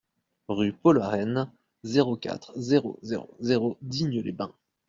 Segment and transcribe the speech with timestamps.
[0.47, 1.51] Rue Paul Arène,
[1.83, 4.51] zéro quatre, zéro zéro zéro Digne-les-Bains